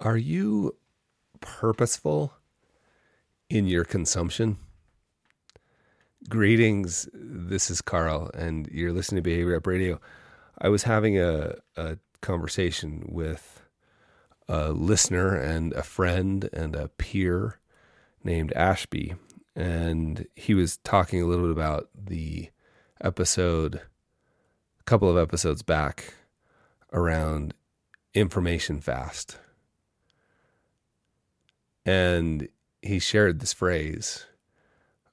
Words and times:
Are 0.00 0.16
you 0.16 0.76
purposeful 1.40 2.34
in 3.48 3.66
your 3.68 3.84
consumption? 3.84 4.58
Greetings. 6.28 7.08
This 7.12 7.70
is 7.70 7.80
Carl, 7.80 8.28
and 8.34 8.66
you're 8.72 8.92
listening 8.92 9.22
to 9.22 9.30
Behavior 9.30 9.54
Gap 9.54 9.68
Radio. 9.68 10.00
I 10.58 10.68
was 10.68 10.82
having 10.82 11.18
a, 11.18 11.54
a 11.76 11.98
conversation 12.22 13.04
with 13.08 13.62
a 14.48 14.72
listener 14.72 15.36
and 15.36 15.72
a 15.74 15.84
friend 15.84 16.50
and 16.52 16.74
a 16.74 16.88
peer 16.88 17.60
named 18.24 18.52
Ashby, 18.54 19.14
and 19.54 20.26
he 20.34 20.54
was 20.54 20.78
talking 20.78 21.22
a 21.22 21.26
little 21.26 21.44
bit 21.44 21.52
about 21.52 21.88
the 21.94 22.50
episode, 23.00 23.76
a 24.80 24.82
couple 24.86 25.08
of 25.08 25.16
episodes 25.16 25.62
back, 25.62 26.14
around 26.92 27.54
information 28.12 28.80
fast. 28.80 29.38
And 31.86 32.48
he 32.82 32.98
shared 32.98 33.40
this 33.40 33.52
phrase 33.52 34.26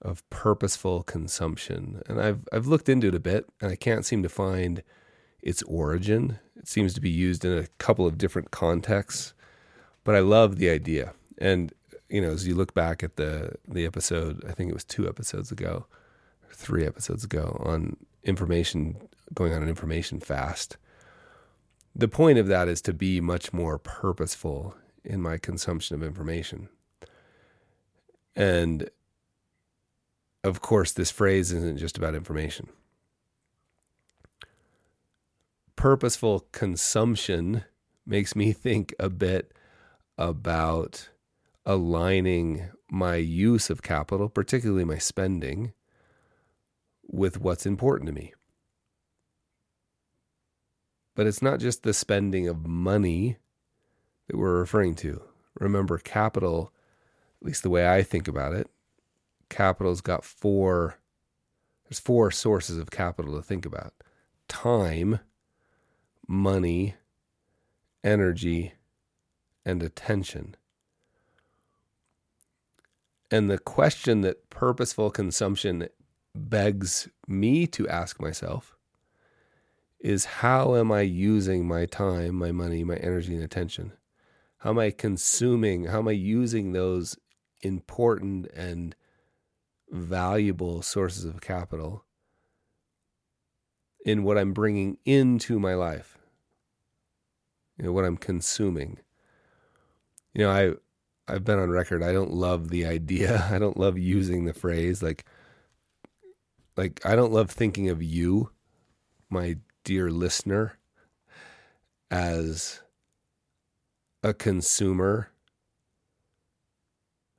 of 0.02 0.28
purposeful 0.30 1.04
consumption. 1.04 2.02
And 2.08 2.20
I've 2.20 2.48
I've 2.52 2.68
looked 2.68 2.90
into 2.90 3.08
it 3.08 3.16
a 3.16 3.20
bit 3.20 3.46
and 3.62 3.72
I 3.72 3.76
can't 3.76 4.06
seem 4.06 4.24
to 4.24 4.30
find 4.30 4.84
its 5.42 5.64
origin. 5.64 6.40
It 6.56 6.68
seems 6.68 6.94
to 6.94 7.02
be 7.02 7.10
used 7.10 7.46
in 7.46 7.58
a 7.58 7.68
couple 7.78 8.06
of 8.06 8.18
different 8.18 8.52
contexts, 8.52 9.34
but 10.04 10.16
I 10.16 10.20
love 10.20 10.58
the 10.58 10.70
idea. 10.70 11.14
And 11.38 11.74
you 12.10 12.22
know, 12.22 12.32
as 12.32 12.48
you 12.48 12.56
look 12.56 12.74
back 12.74 13.04
at 13.04 13.16
the 13.16 13.56
the 13.68 13.86
episode, 13.86 14.44
I 14.48 14.52
think 14.54 14.70
it 14.70 14.74
was 14.74 14.84
two 14.84 15.08
episodes 15.08 15.52
ago, 15.52 15.86
three 16.52 16.86
episodes 16.86 17.24
ago 17.24 17.62
on 17.64 17.98
information 18.24 18.98
going 19.34 19.54
on 19.54 19.64
an 19.64 19.70
information 19.70 20.20
fast. 20.20 20.78
The 21.96 22.08
point 22.08 22.38
of 22.38 22.48
that 22.48 22.68
is 22.68 22.82
to 22.84 22.94
be 22.94 23.20
much 23.22 23.54
more 23.54 23.78
purposeful 23.78 24.76
in 25.04 25.22
my 25.22 25.38
consumption 25.38 25.96
of 25.96 26.04
information. 26.04 26.70
And 28.36 28.90
of 30.44 30.62
course, 30.62 30.92
this 30.92 31.12
phrase 31.12 31.52
isn't 31.52 31.78
just 31.78 31.98
about 31.98 32.16
information. 32.16 32.70
Purposeful 35.76 36.48
consumption 36.52 37.64
makes 38.06 38.36
me 38.36 38.52
think 38.52 38.94
a 39.00 39.10
bit 39.10 39.54
about 40.18 41.10
aligning 41.66 42.70
my 42.90 43.16
use 43.16 43.70
of 43.70 43.82
capital, 43.82 44.30
particularly 44.30 44.84
my 44.84 44.98
spending, 44.98 45.74
with 47.08 47.40
what's 47.40 47.66
important 47.66 48.08
to 48.08 48.14
me. 48.14 48.34
But 51.16 51.28
it's 51.28 51.42
not 51.42 51.60
just 51.60 51.84
the 51.84 51.94
spending 51.94 52.48
of 52.48 52.66
money 52.66 53.38
that 54.32 54.38
we're 54.38 54.60
referring 54.60 54.96
to. 54.96 55.22
Remember, 55.60 55.98
capital, 55.98 56.72
at 57.42 57.48
least 57.48 57.64
the 57.64 57.70
way 57.70 57.90
I 57.90 58.02
think 58.02 58.30
about 58.30 58.54
it, 58.54 58.70
capital's 59.50 60.00
got 60.00 60.24
four, 60.24 60.96
there's 61.84 62.00
four 62.00 62.32
sources 62.32 62.78
of 62.78 62.92
capital 62.92 63.36
to 63.36 63.42
think 63.42 63.66
about 63.66 63.94
time, 64.48 65.20
money, 66.28 66.96
energy, 68.06 68.74
and 69.66 69.84
attention. 69.84 70.56
And 73.30 73.50
the 73.50 73.60
question 73.60 74.22
that 74.22 74.50
purposeful 74.50 75.12
consumption 75.12 75.90
begs 76.34 77.10
me 77.28 77.68
to 77.68 77.88
ask 77.90 78.22
myself 78.22 78.78
is 80.00 80.24
how 80.26 80.76
am 80.76 80.90
I 80.90 81.02
using 81.02 81.68
my 81.68 81.86
time, 81.86 82.36
my 82.36 82.54
money, 82.54 82.86
my 82.86 82.96
energy, 82.96 83.36
and 83.36 83.44
attention? 83.44 83.92
How 84.62 84.70
am 84.70 84.78
I 84.78 84.92
consuming? 84.92 85.86
How 85.86 86.00
am 86.00 86.08
I 86.08 86.12
using 86.12 86.72
those 86.72 87.18
important 87.62 88.46
and 88.54 88.96
valuable 89.90 90.84
sources 90.84 91.26
of 91.26 91.42
capital 91.42 92.06
in 94.06 94.24
what 94.24 94.38
I'm 94.38 94.54
bringing 94.54 94.98
into 95.04 95.60
my 95.60 95.74
life? 95.74 96.20
You 97.76 97.86
know, 97.86 97.92
what 97.92 98.06
I'm 98.06 98.18
consuming. 98.18 99.00
You 100.36 100.44
know, 100.44 100.52
I 100.52 100.74
I've 101.28 101.44
been 101.44 101.58
on 101.58 101.72
record. 101.72 102.04
I 102.04 102.14
don't 102.14 102.32
love 102.32 102.70
the 102.70 102.86
idea. 102.86 103.48
I 103.52 103.58
don't 103.58 103.78
love 103.78 103.98
using 103.98 104.46
the 104.46 104.54
phrase 104.54 105.02
like 105.02 105.26
like 106.78 107.04
I 107.04 107.16
don't 107.16 107.34
love 107.34 107.50
thinking 107.50 107.90
of 107.90 108.04
you, 108.04 108.52
my 109.28 109.58
dear 109.84 110.12
listener, 110.12 110.78
as 112.12 112.82
a 114.24 114.34
consumer 114.34 115.32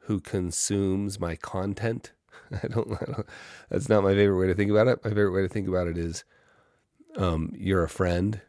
who 0.00 0.20
consumes 0.20 1.20
my 1.20 1.36
content. 1.36 2.12
I 2.62 2.66
don't, 2.68 2.92
I 2.92 3.04
don't, 3.04 3.26
That's 3.68 3.88
not 3.88 4.02
my 4.02 4.14
favorite 4.14 4.38
way 4.38 4.46
to 4.48 4.54
think 4.54 4.70
about 4.70 4.88
it. 4.88 5.04
My 5.04 5.10
favorite 5.10 5.32
way 5.32 5.42
to 5.42 5.48
think 5.48 5.68
about 5.68 5.86
it 5.86 5.96
is, 5.96 6.24
um, 7.16 7.52
you're 7.54 7.84
a 7.84 7.88
friend 7.88 8.40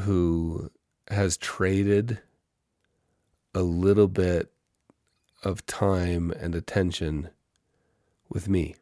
who 0.00 0.70
has 1.08 1.36
traded 1.36 2.20
a 3.54 3.62
little 3.62 4.08
bit 4.08 4.52
of 5.42 5.64
time 5.66 6.30
and 6.32 6.54
attention 6.54 7.30
with 8.28 8.48
me. 8.48 8.76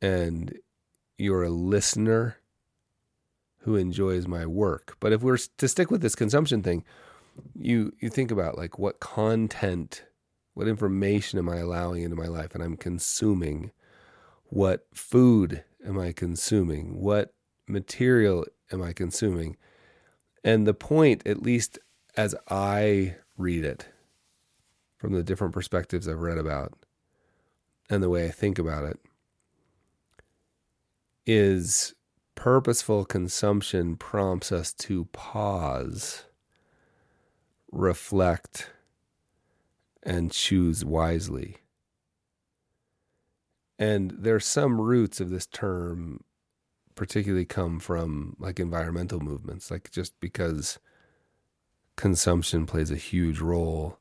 And 0.00 0.58
you're 1.16 1.44
a 1.44 1.50
listener 1.50 2.36
who 3.62 3.76
enjoys 3.76 4.26
my 4.26 4.46
work. 4.46 4.96
But 5.00 5.12
if 5.12 5.22
we're 5.22 5.38
to 5.38 5.68
stick 5.68 5.90
with 5.90 6.02
this 6.02 6.14
consumption 6.14 6.62
thing, 6.62 6.84
you 7.54 7.92
you 8.00 8.08
think 8.08 8.30
about 8.30 8.58
like 8.58 8.78
what 8.78 9.00
content, 9.00 10.04
what 10.54 10.68
information 10.68 11.38
am 11.38 11.48
I 11.48 11.56
allowing 11.56 12.02
into 12.02 12.16
my 12.16 12.26
life 12.26 12.54
and 12.54 12.62
I'm 12.62 12.76
consuming? 12.76 13.70
What 14.44 14.86
food 14.92 15.64
am 15.86 15.98
I 15.98 16.12
consuming? 16.12 17.00
What 17.00 17.32
material 17.66 18.44
am 18.70 18.82
I 18.82 18.92
consuming? 18.92 19.56
And 20.44 20.66
the 20.66 20.74
point, 20.74 21.26
at 21.26 21.42
least 21.42 21.78
as 22.16 22.34
I 22.50 23.16
read 23.38 23.64
it, 23.64 23.88
from 24.98 25.12
the 25.12 25.22
different 25.22 25.54
perspectives 25.54 26.06
I've 26.06 26.20
read 26.20 26.38
about 26.38 26.74
and 27.88 28.02
the 28.02 28.10
way 28.10 28.26
I 28.26 28.30
think 28.30 28.58
about 28.58 28.84
it, 28.84 28.98
is 31.26 31.94
purposeful 32.34 33.04
consumption 33.04 33.96
prompts 33.96 34.52
us 34.52 34.72
to 34.72 35.04
pause, 35.06 36.24
reflect, 37.70 38.70
and 40.02 40.32
choose 40.32 40.84
wisely. 40.84 41.58
And 43.78 44.14
there's 44.18 44.46
some 44.46 44.80
roots 44.80 45.20
of 45.20 45.30
this 45.30 45.46
term 45.46 46.22
particularly 46.94 47.44
come 47.44 47.80
from 47.80 48.36
like 48.38 48.60
environmental 48.60 49.20
movements, 49.20 49.70
like 49.70 49.90
just 49.90 50.18
because 50.20 50.78
consumption 51.96 52.66
plays 52.66 52.90
a 52.90 52.96
huge 52.96 53.40
role 53.40 53.98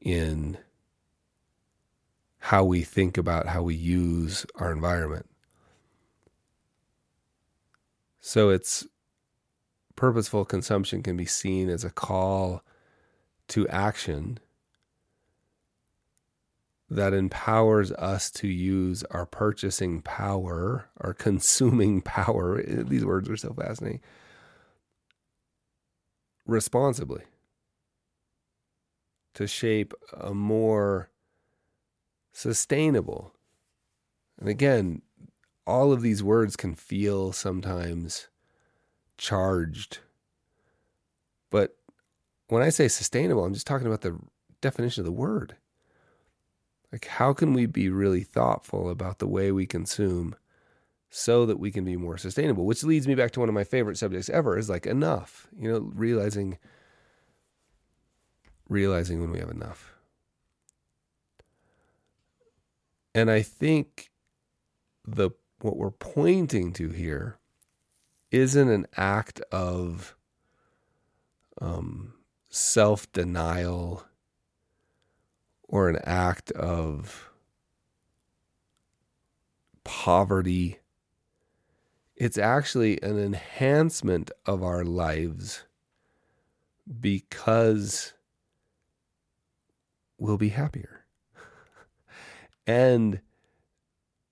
in 0.00 0.58
how 2.38 2.64
we 2.64 2.82
think 2.82 3.18
about 3.18 3.46
how 3.46 3.62
we 3.62 3.74
use 3.74 4.46
our 4.56 4.72
environment. 4.72 5.29
So 8.20 8.50
it's 8.50 8.86
purposeful 9.96 10.44
consumption 10.44 11.02
can 11.02 11.16
be 11.16 11.26
seen 11.26 11.68
as 11.68 11.84
a 11.84 11.90
call 11.90 12.62
to 13.48 13.66
action 13.68 14.38
that 16.88 17.14
empowers 17.14 17.92
us 17.92 18.30
to 18.32 18.48
use 18.48 19.04
our 19.10 19.24
purchasing 19.24 20.02
power, 20.02 20.88
our 21.00 21.14
consuming 21.14 22.00
power. 22.02 22.62
These 22.66 23.04
words 23.04 23.30
are 23.30 23.36
so 23.36 23.52
fascinating. 23.54 24.00
Responsibly 26.46 27.22
to 29.34 29.46
shape 29.46 29.94
a 30.18 30.34
more 30.34 31.10
sustainable. 32.32 33.32
And 34.38 34.48
again, 34.48 35.02
all 35.66 35.92
of 35.92 36.02
these 36.02 36.22
words 36.22 36.56
can 36.56 36.74
feel 36.74 37.32
sometimes 37.32 38.28
charged. 39.18 39.98
But 41.50 41.76
when 42.48 42.62
I 42.62 42.70
say 42.70 42.88
sustainable, 42.88 43.44
I'm 43.44 43.54
just 43.54 43.66
talking 43.66 43.86
about 43.86 44.00
the 44.00 44.18
definition 44.60 45.02
of 45.02 45.06
the 45.06 45.12
word. 45.12 45.56
Like, 46.92 47.06
how 47.06 47.32
can 47.32 47.52
we 47.52 47.66
be 47.66 47.88
really 47.88 48.24
thoughtful 48.24 48.90
about 48.90 49.18
the 49.18 49.28
way 49.28 49.52
we 49.52 49.66
consume 49.66 50.34
so 51.08 51.46
that 51.46 51.60
we 51.60 51.70
can 51.70 51.84
be 51.84 51.96
more 51.96 52.18
sustainable? 52.18 52.66
Which 52.66 52.82
leads 52.82 53.06
me 53.06 53.14
back 53.14 53.30
to 53.32 53.40
one 53.40 53.48
of 53.48 53.54
my 53.54 53.64
favorite 53.64 53.98
subjects 53.98 54.28
ever 54.28 54.58
is 54.58 54.68
like 54.68 54.86
enough, 54.86 55.46
you 55.56 55.70
know, 55.70 55.90
realizing 55.94 56.58
realizing 58.68 59.20
when 59.20 59.32
we 59.32 59.40
have 59.40 59.50
enough. 59.50 59.92
And 63.14 63.30
I 63.30 63.42
think 63.42 64.10
the 65.04 65.30
what 65.62 65.76
we're 65.76 65.90
pointing 65.90 66.72
to 66.74 66.90
here 66.90 67.38
isn't 68.30 68.68
an 68.68 68.86
act 68.96 69.40
of 69.52 70.16
um, 71.60 72.14
self 72.48 73.10
denial 73.12 74.04
or 75.68 75.88
an 75.88 75.98
act 76.04 76.50
of 76.52 77.30
poverty. 79.84 80.78
It's 82.16 82.38
actually 82.38 83.00
an 83.02 83.18
enhancement 83.18 84.30
of 84.44 84.62
our 84.62 84.84
lives 84.84 85.64
because 87.00 88.12
we'll 90.18 90.36
be 90.36 90.50
happier. 90.50 91.04
and 92.66 93.20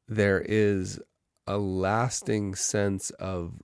there 0.07 0.41
is 0.41 1.01
a 1.49 1.57
lasting 1.57 2.55
sense 2.55 3.09
of 3.13 3.55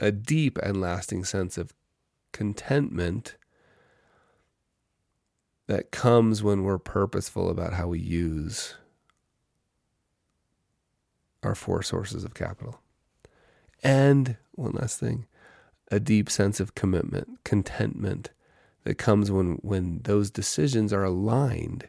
a 0.00 0.10
deep 0.10 0.58
and 0.58 0.80
lasting 0.80 1.24
sense 1.24 1.56
of 1.56 1.72
contentment 2.32 3.36
that 5.68 5.92
comes 5.92 6.42
when 6.42 6.64
we're 6.64 6.78
purposeful 6.78 7.48
about 7.48 7.74
how 7.74 7.86
we 7.86 8.00
use 8.00 8.74
our 11.44 11.54
four 11.54 11.80
sources 11.80 12.24
of 12.24 12.34
capital. 12.34 12.80
And 13.84 14.36
one 14.56 14.72
last 14.72 14.98
thing 14.98 15.26
a 15.92 16.00
deep 16.00 16.28
sense 16.28 16.58
of 16.58 16.74
commitment, 16.74 17.38
contentment 17.44 18.30
that 18.82 18.96
comes 18.96 19.30
when, 19.30 19.58
when 19.62 20.00
those 20.02 20.30
decisions 20.30 20.92
are 20.92 21.04
aligned 21.04 21.88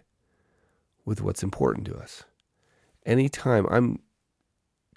with 1.05 1.21
what's 1.21 1.41
important 1.41 1.87
to 1.87 1.97
us. 1.97 2.23
Anytime 3.09 3.65
I'm 3.71 4.01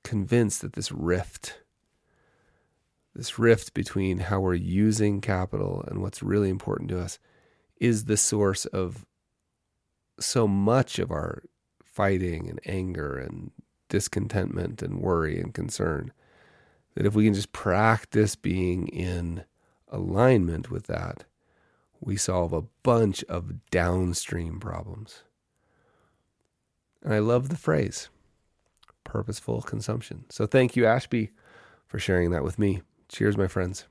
convinced 0.05 0.61
that 0.61 0.75
this 0.75 0.93
rift, 0.93 1.62
this 3.14 3.38
rift 3.38 3.73
between 3.73 4.19
how 4.19 4.38
we're 4.38 4.53
using 4.53 5.23
capital 5.23 5.82
and 5.88 6.03
what's 6.03 6.23
really 6.23 6.50
important 6.50 6.91
to 6.91 7.00
us, 7.00 7.19
is 7.81 8.05
the 8.05 8.19
source 8.19 8.67
of 8.67 9.06
so 10.20 10.47
much 10.47 10.99
of 10.99 11.11
our 11.11 11.43
fighting 11.82 12.50
and 12.50 12.61
anger 12.67 13.17
and 13.17 13.50
discontentment 13.88 14.82
and 14.82 15.00
worry 15.00 15.41
and 15.41 15.55
concern. 15.55 16.12
That 16.94 17.06
if 17.06 17.14
we 17.14 17.25
can 17.25 17.32
just 17.32 17.53
practice 17.53 18.37
being 18.37 18.88
in 18.88 19.44
alignment 19.88 20.70
with 20.70 20.87
that, 20.88 21.25
we 21.99 22.19
solve 22.19 22.53
a 22.53 22.67
bunch 22.82 23.25
of 23.25 23.70
downstream 23.70 24.61
problems. 24.61 25.23
And 27.02 27.12
I 27.12 27.19
love 27.19 27.49
the 27.49 27.56
phrase 27.56 28.08
purposeful 29.04 29.60
consumption. 29.62 30.25
So 30.31 30.46
thank 30.46 30.76
you, 30.76 30.87
Ashby, 30.87 31.31
for 31.87 31.99
sharing 31.99 32.31
that 32.31 32.44
with 32.44 32.58
me. 32.58 32.82
Cheers, 33.08 33.37
my 33.37 33.49
friends. 33.49 33.84